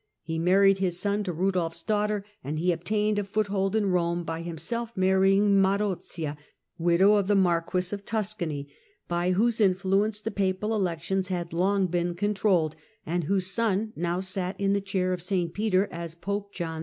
He 0.23 0.39
married 0.39 0.79
his 0.79 0.99
son 0.99 1.23
to 1.25 1.31
Eudolf's 1.31 1.83
daughter, 1.83 2.25
and 2.43 2.57
he 2.57 2.71
obtained 2.71 3.19
a 3.19 3.23
foothold 3.23 3.75
in 3.75 3.91
Eome 3.91 4.25
by 4.25 4.39
imself 4.39 4.91
marrying 4.97 5.61
Marozia, 5.61 6.37
widow 6.79 7.13
of 7.17 7.27
the 7.27 7.35
Marquis 7.35 7.93
of 7.93 8.03
uscany, 8.03 8.65
by 9.07 9.29
whose 9.33 9.61
influence 9.61 10.19
the 10.19 10.31
Papal 10.31 10.73
elections 10.73 11.27
had 11.27 11.53
ng 11.53 11.85
been 11.85 12.15
controlled, 12.15 12.75
and 13.05 13.25
whose 13.25 13.45
son 13.51 13.93
now 13.95 14.19
sat 14.19 14.59
in 14.59 14.73
the 14.73 14.81
hair 14.91 15.13
of 15.13 15.21
St 15.21 15.53
Peter 15.53 15.87
as 15.91 16.15
Pope 16.15 16.51
John 16.51 16.79
XI. 16.79 16.79